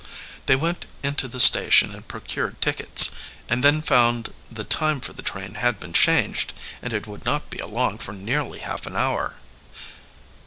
[0.47, 3.11] They went into the station and procured tickets,
[3.47, 7.51] and then found the time for the train had been changed, and it would not
[7.51, 9.39] be along for nearly half an hour.